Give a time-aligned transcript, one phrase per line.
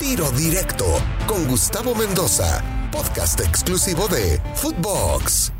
[0.00, 0.84] Tiro Directo
[1.26, 5.52] con Gustavo Mendoza, podcast exclusivo de Footbox.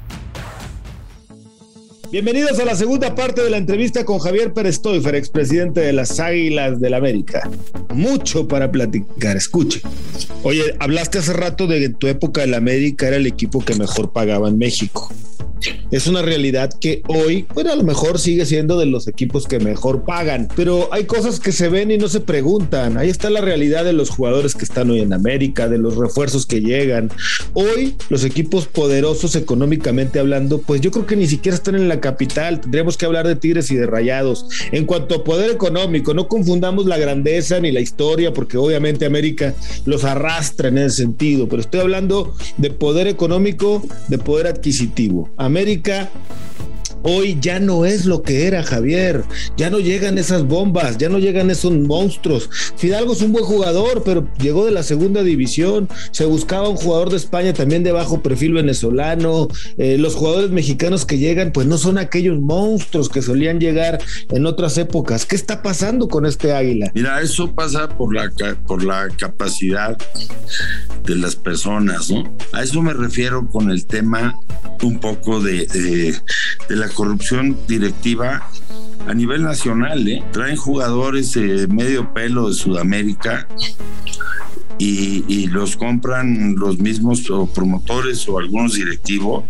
[2.11, 6.19] Bienvenidos a la segunda parte de la entrevista con Javier Pérez Toifer, expresidente de las
[6.19, 7.49] Águilas del América.
[7.95, 9.83] Mucho para platicar, escuche.
[10.43, 13.77] Oye, hablaste hace rato de que en tu época el América era el equipo que
[13.77, 15.11] mejor pagaba en México
[15.91, 19.59] es una realidad que hoy, bueno, a lo mejor sigue siendo de los equipos que
[19.59, 22.99] mejor pagan, pero hay cosas que se ven y no se preguntan.
[22.99, 26.47] Ahí está la realidad de los jugadores que están hoy en América, de los refuerzos
[26.47, 27.11] que llegan.
[27.53, 32.01] Hoy los equipos poderosos económicamente hablando, pues yo creo que ni siquiera están en la
[32.01, 32.61] capital.
[32.61, 34.47] Tendríamos que hablar de Tigres y de Rayados.
[34.73, 39.55] En cuanto a poder económico, no confundamos la grandeza ni la historia, porque obviamente América
[39.85, 45.31] los arrastra en ese sentido, pero estoy hablando de poder económico, de poder adquisitivo.
[45.45, 46.09] América
[47.05, 49.25] hoy ya no es lo que era Javier,
[49.57, 52.51] ya no llegan esas bombas, ya no llegan esos monstruos.
[52.77, 57.11] Fidalgo es un buen jugador, pero llegó de la segunda división, se buscaba un jugador
[57.11, 61.79] de España también de bajo perfil venezolano, eh, los jugadores mexicanos que llegan pues no
[61.79, 65.27] son aquellos monstruos que solían llegar en otras épocas.
[65.27, 66.91] ¿Qué está pasando con este águila?
[66.95, 68.31] Mira, eso pasa por la,
[68.67, 69.97] por la capacidad
[71.05, 72.25] de las personas, ¿no?
[72.53, 74.35] A eso me refiero con el tema
[74.83, 76.15] un poco de, de,
[76.69, 78.49] de la corrupción directiva
[79.07, 80.07] a nivel nacional.
[80.09, 80.25] ¿eh?
[80.33, 83.47] Traen jugadores eh, medio pelo de Sudamérica
[84.85, 87.23] y, los compran los mismos
[87.55, 89.45] promotores o algunos directivos.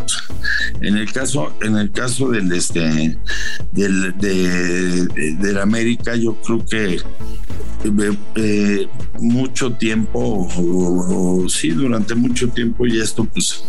[0.81, 3.19] En el caso, en el caso del este
[3.73, 6.95] del, de, América, yo creo que
[7.85, 8.87] eh, eh,
[9.21, 13.65] mucho tiempo, o, sí, durante mucho tiempo, y esto pues,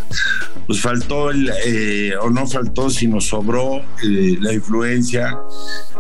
[0.67, 5.37] pues faltó, el, eh, o no faltó, sino sobró la influencia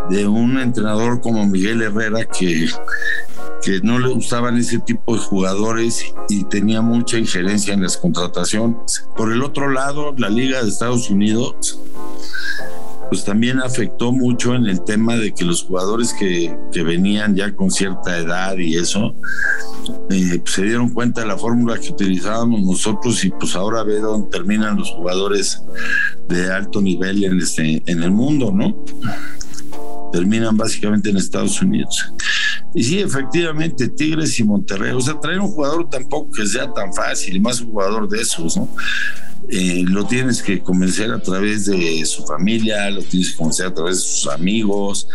[0.09, 2.67] de un entrenador como Miguel Herrera que
[3.63, 9.07] que no le gustaban ese tipo de jugadores y tenía mucha injerencia en las contrataciones.
[9.15, 11.79] Por el otro lado, la Liga de Estados Unidos
[13.09, 17.71] pues también afectó mucho en el tema de que los jugadores que, venían ya con
[17.71, 19.15] cierta edad y eso,
[20.09, 23.99] eh, pues se dieron cuenta de la fórmula que utilizábamos nosotros y pues ahora ve
[23.99, 25.61] dónde terminan los jugadores
[26.27, 28.83] de alto nivel en, este, en el mundo, ¿no?
[30.11, 32.13] Terminan básicamente en Estados Unidos.
[32.75, 34.91] Y sí, efectivamente, Tigres y Monterrey.
[34.91, 38.57] O sea, traer un jugador tampoco que sea tan fácil, más un jugador de esos,
[38.57, 38.67] ¿no?
[39.49, 43.73] Eh, lo tienes que convencer a través de su familia, lo tienes que convencer a
[43.73, 45.07] través de sus amigos,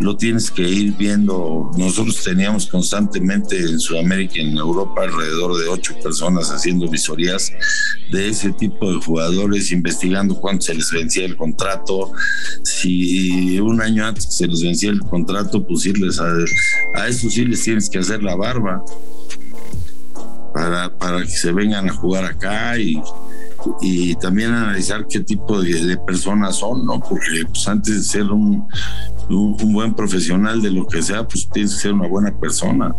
[0.00, 1.70] lo tienes que ir viendo.
[1.76, 7.50] Nosotros teníamos constantemente en Sudamérica y en Europa alrededor de ocho personas haciendo visorías
[8.12, 12.12] de ese tipo de jugadores, investigando cuánto se les vencía el contrato.
[12.64, 16.30] Si un año antes se les vencía el contrato, pues irles a,
[16.94, 18.84] a eso sí les tienes que hacer la barba
[20.52, 23.00] para, para que se vengan a jugar acá y
[23.80, 27.00] y también analizar qué tipo de, personas son, ¿no?
[27.00, 28.66] Porque pues, antes de ser un,
[29.28, 32.94] un, buen profesional de lo que sea, pues tienes que ser una buena persona.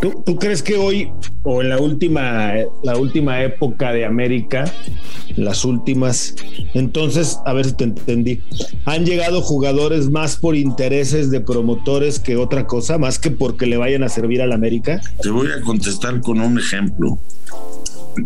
[0.00, 1.10] ¿Tú, ¿Tú, crees que hoy
[1.42, 2.52] o en la última,
[2.82, 4.72] la última época de América,
[5.36, 6.34] las últimas,
[6.74, 8.42] entonces, a ver si te entendí,
[8.84, 13.76] han llegado jugadores más por intereses de promotores que otra cosa, más que porque le
[13.76, 15.00] vayan a servir a la América?
[15.22, 17.18] Te voy a contestar con un ejemplo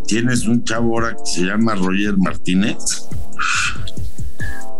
[0.00, 3.08] tienes un chavo ahora que se llama Roger Martínez,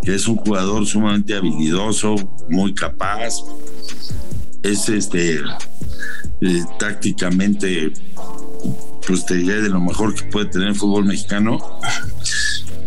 [0.02, 2.16] que es un jugador sumamente habilidoso,
[2.48, 3.34] muy capaz,
[4.62, 5.40] es este
[6.40, 7.92] eh, tácticamente
[9.06, 11.58] pues te diré de lo mejor que puede tener el fútbol mexicano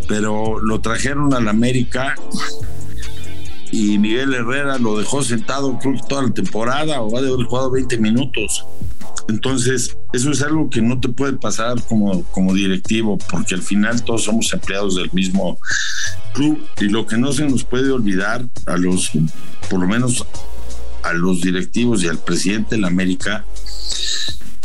[0.08, 2.14] pero lo trajeron a la América
[3.70, 7.70] y Miguel Herrera lo dejó sentado creo toda la temporada o va de haber jugado
[7.70, 8.64] 20 minutos
[9.28, 14.04] entonces, eso es algo que no te puede pasar como, como directivo, porque al final
[14.04, 15.58] todos somos empleados del mismo
[16.32, 19.10] club y lo que no se nos puede olvidar a los,
[19.68, 20.24] por lo menos
[21.02, 23.44] a los directivos y al presidente de la América,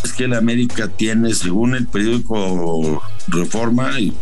[0.03, 4.13] es que la América tiene, según el periódico Reforma, y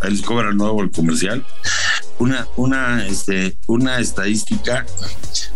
[0.00, 1.44] ahí les cobra nuevo el comercial,
[2.18, 4.86] una, una, este, una estadística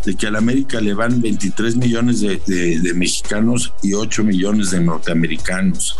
[0.04, 4.80] de que a la América le van 23 millones de, mexicanos y 8 millones de
[4.80, 5.98] norteamericanos.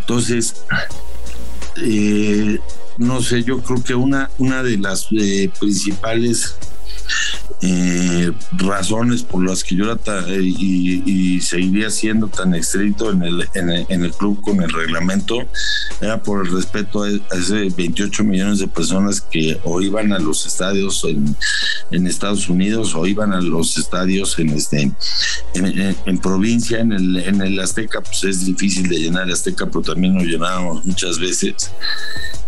[0.00, 0.54] Entonces,
[1.82, 2.58] eh,
[2.98, 6.56] no sé, yo creo que una, una de las eh, principales
[7.62, 9.96] eh, razones por las que yo era
[10.38, 15.38] y, seguiría siendo tan estricto en el, en el, club con el reglamento
[16.00, 20.44] era por el respeto a, ese 28 millones de personas que o iban a los
[20.44, 21.36] estadios en,
[21.90, 24.92] en Estados Unidos o iban a los estadios en este
[25.54, 29.82] en, provincia en el, en el Azteca pues es difícil de llenar el Azteca pero
[29.82, 31.70] también lo llenábamos muchas veces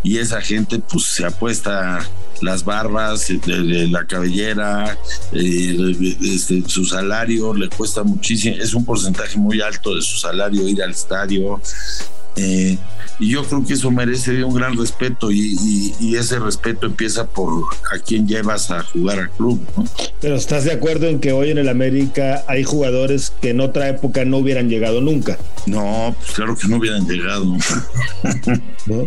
[0.02, 2.08] y esa gente pues se apuesta
[2.40, 4.96] las barbas, la cabellera,
[5.32, 10.68] eh, este, su salario le cuesta muchísimo, es un porcentaje muy alto de su salario
[10.68, 11.60] ir al estadio.
[12.38, 12.78] Eh,
[13.18, 17.98] y yo creo que eso merece un gran respeto y, ese respeto empieza por a
[17.98, 19.60] quién llevas a jugar al club.
[20.20, 23.88] Pero estás de acuerdo en que hoy en el América hay jugadores que en otra
[23.88, 25.38] época no hubieran llegado nunca.
[25.66, 27.56] No, pues claro que no hubieran llegado.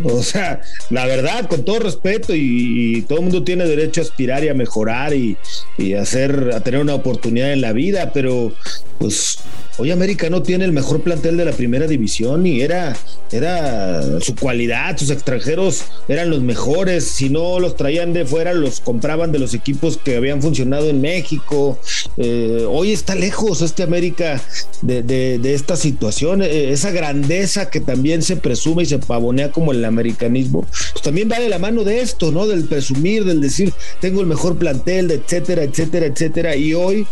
[0.04, 4.44] O sea, la verdad, con todo respeto y, todo el mundo tiene derecho a aspirar
[4.44, 5.36] y a mejorar y,
[5.76, 8.54] y hacer, a tener una oportunidad en la vida, pero
[8.98, 9.38] pues
[9.78, 12.94] Hoy América no tiene el mejor plantel de la primera división y era,
[13.30, 18.80] era su cualidad, sus extranjeros eran los mejores, si no los traían de fuera, los
[18.80, 21.78] compraban de los equipos que habían funcionado en México.
[22.18, 24.42] Eh, hoy está lejos este América
[24.82, 29.82] de, esta situación, eh, esa grandeza que también se presume y se pavonea como el
[29.84, 32.46] americanismo, pues también va de la mano de esto, ¿no?
[32.46, 36.56] Del presumir, del decir, tengo el mejor plantel, etcétera, etcétera, etcétera.
[36.56, 37.06] Y hoy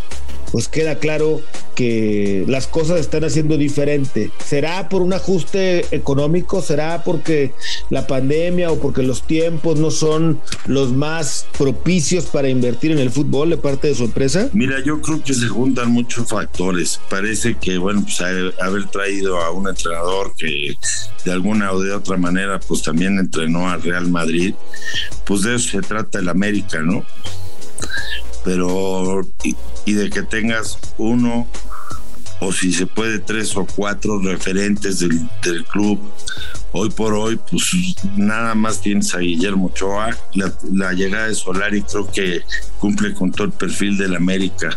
[0.53, 1.41] pues queda claro
[1.81, 4.31] que las cosas están haciendo diferente.
[4.45, 6.61] ¿Será por un ajuste económico?
[6.61, 7.55] ¿Será porque
[7.89, 13.11] la pandemia o porque los tiempos no son los más propicios para invertir en el
[13.11, 14.51] fútbol de parte de su empresa?
[14.53, 17.01] Mira, yo creo que se juntan muchos factores.
[17.09, 20.75] Parece que, bueno, pues haber traído a un entrenador que
[21.25, 24.55] de alguna o de otra manera, pues también entrenó al Real Madrid,
[25.25, 27.07] pues de eso se trata el América, ¿no?
[28.45, 31.47] Pero y, de que tengas uno
[32.41, 36.01] o si se puede tres o cuatro referentes del, club.
[36.73, 37.71] Hoy por hoy, pues
[38.17, 40.17] nada más tienes a Guillermo Ochoa.
[40.73, 42.43] La, llegada de Solari creo que
[42.79, 44.71] cumple con todo el perfil del América.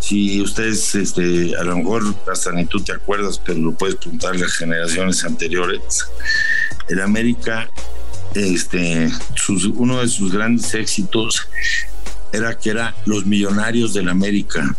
[0.00, 4.36] Si ustedes, este, a lo mejor hasta ni tú te acuerdas, pero lo puedes preguntar
[4.36, 6.06] las generaciones anteriores.
[6.88, 7.68] El América,
[8.34, 9.10] este,
[9.74, 11.48] uno de sus grandes éxitos
[12.32, 14.76] era que era los millonarios de la América.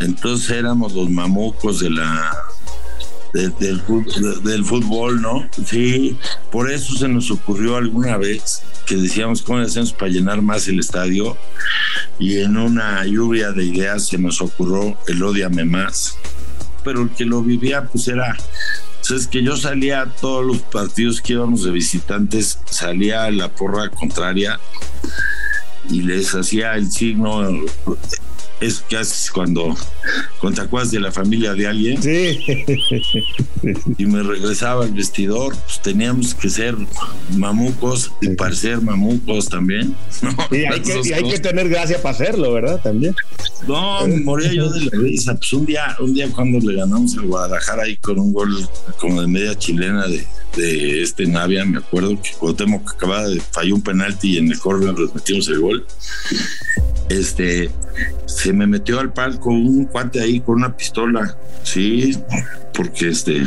[0.00, 2.32] Entonces éramos los mamucos de la
[3.32, 5.48] del, fútbol, ¿no?
[5.66, 6.16] Sí,
[6.50, 10.78] por eso se nos ocurrió alguna vez que decíamos cómo hacemos para llenar más el
[10.78, 11.36] estadio
[12.18, 16.16] y en una lluvia de ideas se nos ocurrió el odiame más.
[16.84, 18.36] Pero el que lo vivía pues era
[19.14, 23.48] es que yo salía a todos los partidos que íbamos de visitantes, salía a la
[23.48, 24.60] porra contraria
[25.90, 27.48] y les hacía el signo
[28.60, 29.76] es que haces cuando,
[30.40, 32.02] cuando te acuerdas de la familia de alguien.
[32.02, 32.64] Sí.
[33.96, 36.76] Y me regresaba al vestidor, pues teníamos que ser
[37.36, 39.94] mamucos y parecer mamucos también.
[40.50, 40.64] Y
[41.12, 42.80] hay, que, tener gracia para hacerlo, ¿verdad?
[42.82, 43.14] También.
[43.66, 45.34] No, me moría yo de la risa.
[45.34, 48.68] Pues un día, un día cuando le ganamos al Guadalajara ahí con un gol
[48.98, 50.26] como de media chilena de,
[50.56, 54.58] de este Navia, me acuerdo que Cuauhtémoc acababa de falló un penalti y en el
[54.58, 55.86] córner nos metimos el gol.
[57.08, 57.70] Este,
[58.26, 62.16] se me metió al palco un cuate ahí con una pistola, sí,
[62.74, 63.44] porque este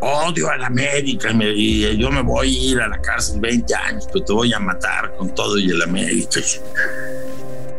[0.00, 4.08] odio a la América y yo me voy a ir a la cárcel 20 años,
[4.12, 6.40] pero te voy a matar con todo y el América.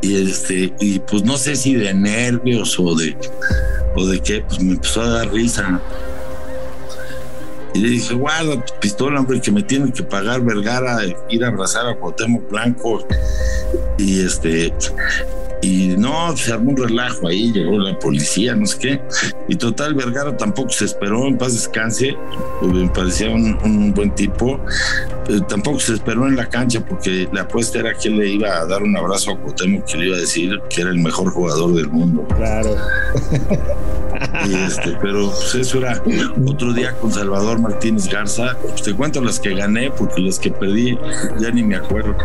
[0.01, 3.15] Y este, y pues no sé si de nervios o de
[3.95, 5.79] o de qué, pues me empezó a dar risa.
[7.73, 10.99] Y le dije, guarda tu pistola, hombre, que me tienen que pagar Vergara,
[11.29, 13.07] ir a abrazar a Cuauhtémoc Blanco.
[13.97, 14.73] Y este,
[15.61, 19.01] y no, se armó un relajo ahí, llegó la policía, no sé qué.
[19.47, 22.17] Y total, Vergara tampoco se esperó, en paz descanse,
[22.61, 24.59] me parecía un, buen tipo.
[25.29, 28.65] Eh, tampoco se esperó en la cancha porque la apuesta era que le iba a
[28.65, 31.75] dar un abrazo a Cuauhtémoc que le iba a decir que era el mejor jugador
[31.75, 32.25] del mundo.
[32.35, 32.75] Claro.
[34.33, 36.01] Este, pero pues, eso era
[36.45, 38.57] otro día con Salvador Martínez Garza.
[38.61, 40.97] Pues, te cuento las que gané porque las que perdí
[41.39, 42.15] ya ni me acuerdo.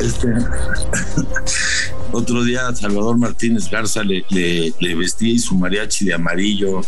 [0.00, 0.28] Este,
[2.12, 6.82] otro día Salvador Martínez Garza le, le, vestí su mariachi de amarillo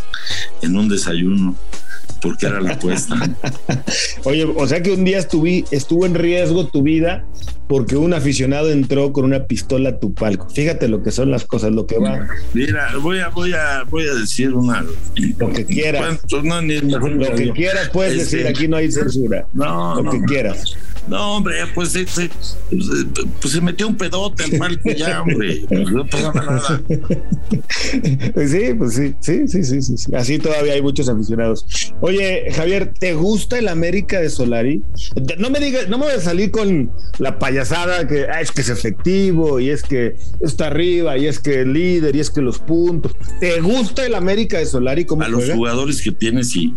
[0.62, 1.56] en un desayuno.
[2.22, 3.16] Porque era la apuesta.
[4.24, 7.24] Oye, o sea que un día estuvi, estuvo en riesgo tu vida
[7.66, 10.48] porque un aficionado entró con una pistola a tu palco.
[10.50, 12.26] Fíjate lo que son las cosas, lo que va.
[12.52, 14.84] Mira, voy a, voy a, voy a decir una.
[15.38, 16.20] Lo que quieras.
[16.28, 19.46] Pues, no, ni mejor lo que quieras puedes Este, decir, aquí no hay censura.
[19.54, 20.76] No, lo no, que quieras.
[21.08, 22.30] No, hombre, pues, se- se-
[23.40, 25.62] pues se metió un pedote al palco ya, hombre.
[25.68, 26.82] Pues no pasaba nada.
[28.34, 30.14] Pues sí, pues sí, sí, sí, sí, sí.
[30.14, 31.93] Así todavía hay muchos aficionados.
[32.00, 34.82] Oye, Javier, ¿te gusta el América de Solari?
[35.38, 38.60] No me digas, no me voy a salir con la payasada que ah, es que
[38.60, 42.42] es efectivo y es que está arriba y es que el líder y es que
[42.42, 43.12] los puntos.
[43.40, 46.74] ¿Te gusta el América de Solari como A los jugadores que tiene, sí.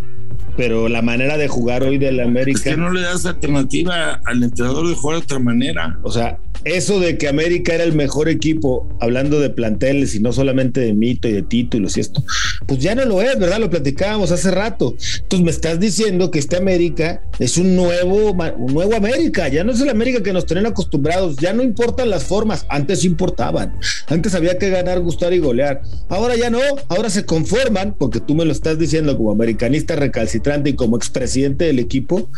[0.57, 4.43] Pero la manera de jugar hoy del Es América, que no le das alternativa al
[4.43, 5.99] entrenador de jugar de otra manera.
[6.01, 10.33] o sea, eso de que América era el mejor equipo, hablando de planteles y no
[10.33, 12.23] solamente de mito y de títulos y esto,
[12.65, 13.59] pues ya no lo es, ¿verdad?
[13.59, 14.95] Lo platicábamos hace rato.
[15.21, 19.71] Entonces me estás diciendo que este América es un nuevo, un nuevo América, ya no
[19.71, 23.75] es el América que nos tenían acostumbrados, ya no importan las formas, antes importaban,
[24.07, 28.33] antes había que ganar, gustar y golear, ahora ya no, ahora se conforman, porque tú
[28.33, 32.30] me lo estás diciendo como americanista recalcitrante y como expresidente del equipo,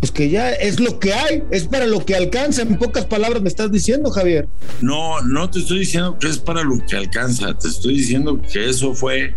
[0.00, 3.42] pues que ya es lo que hay, es para lo que alcanza, en pocas palabras
[3.42, 4.48] me estás diciendo, Javier.
[4.80, 8.68] No, no te estoy diciendo que es para lo que alcanza, te estoy diciendo que
[8.68, 9.34] eso fue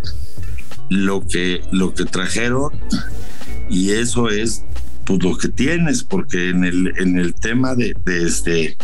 [0.89, 2.71] lo que, lo que trajeron
[3.69, 4.63] y eso es
[5.05, 8.77] pues lo que tienes, porque en el, en el tema de, de este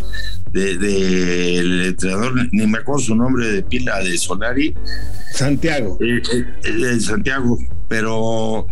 [0.51, 4.75] de, de el entrenador, ni me acuerdo su nombre de pila de Solari,
[5.34, 5.98] Santiago.
[6.01, 8.67] eh, eh, eh, Santiago, pero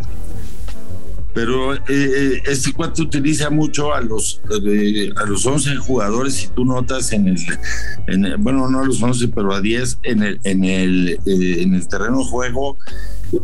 [1.37, 6.47] pero eh, eh, este cuate utiliza mucho a los eh, a los 11 jugadores si
[6.47, 7.37] tú notas en el,
[8.07, 11.61] en el- bueno no a los 11 pero a 10 en el en el eh,
[11.61, 12.77] en el terreno de juego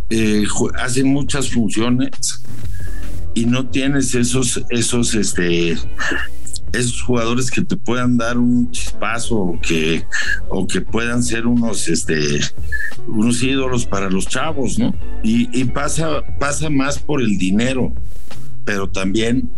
[0.10, 2.10] ju- hacen muchas funciones
[3.36, 5.78] y no tienes esos esos este
[6.74, 10.04] esos jugadores que te puedan dar un chispazo o que
[10.50, 12.40] o que puedan ser unos este
[13.08, 14.94] unos ídolos para los chavos, ¿no?
[15.24, 17.94] Y, y pasa, pasa más por el dinero,
[18.66, 19.52] pero también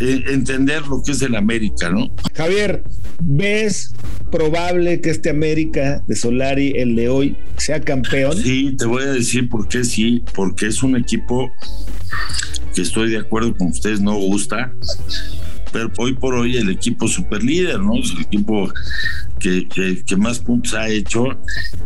[0.00, 2.10] eh, entender lo que es el América, ¿no?
[2.34, 2.84] Javier,
[3.20, 3.92] ¿ves
[4.30, 8.36] probable que este América de Solari, el de hoy, sea campeón?
[8.36, 11.50] Sí, te voy a decir por qué sí, porque es un equipo
[12.74, 14.72] que estoy de acuerdo con ustedes, no gusta,
[15.76, 17.96] pero hoy por hoy el equipo super líder, ¿no?
[17.98, 18.72] Es el equipo
[19.38, 21.26] que, que- que más puntos ha hecho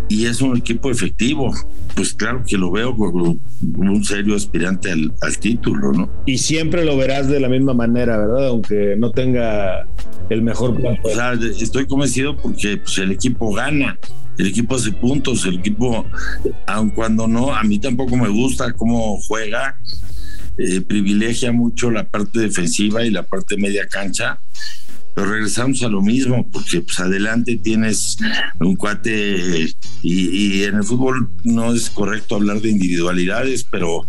[0.09, 1.52] y es un equipo efectivo.
[1.97, 3.37] Pues claro que lo veo como
[3.76, 6.09] un serio aspirante al, al título, ¿no?
[6.25, 8.47] Y siempre lo verás de la misma manera, ¿verdad?
[8.47, 9.85] Aunque no tenga
[10.28, 10.97] el mejor plan.
[11.02, 13.99] O sea, estoy convencido porque pues, el equipo gana,
[14.38, 16.06] el equipo hace puntos, el equipo,
[16.68, 19.75] aun cuando no, a mí tampoco me gusta cómo juega,
[20.61, 24.38] eh, privilegia mucho la parte defensiva y la parte media cancha.
[25.14, 28.19] Pero regresamos a lo mismo, porque pues adelante tienes
[28.61, 34.05] un cuate eh, y, en el fútbol no es correcto hablar de individualidades, pero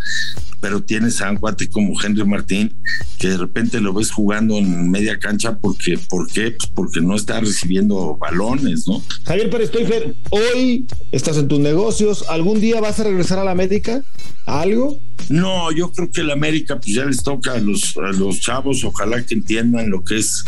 [0.60, 2.76] pero tienes a un cuate como Henry Martín
[3.18, 6.52] que de repente lo ves jugando en media cancha porque ¿por qué?
[6.52, 9.04] Pues porque no está recibiendo balones, ¿no?
[9.26, 12.26] Javier Pérez Stoifer, hoy estás en tus negocios.
[12.30, 14.04] ¿Algún día vas a regresar a la América?
[14.46, 15.00] ¿A algo?
[15.30, 18.84] No, yo creo que el América pues ya les toca a los a los chavos,
[18.84, 20.44] ojalá que entiendan lo que es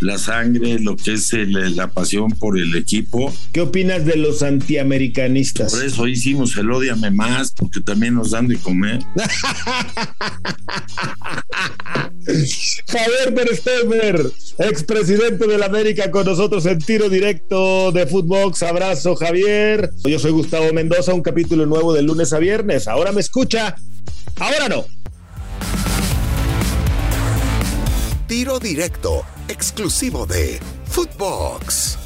[0.00, 3.34] la sangre, lo que es el- la pasión por el equipo.
[3.52, 5.72] ¿Qué opinas de los antiamericanistas?
[5.74, 9.00] Por eso hicimos el Odiame Más, porque también nos dan de comer.
[12.86, 18.62] Javier Stoifer, expresidente de la América, con nosotros en tiro directo de Footbox.
[18.64, 19.90] Abrazo, Javier.
[20.04, 22.88] Yo soy Gustavo Mendoza, un capítulo nuevo de lunes a viernes.
[22.88, 23.76] Ahora me escucha,
[24.38, 24.84] ahora no.
[28.26, 31.98] Tiro directo, exclusivo de Footbox.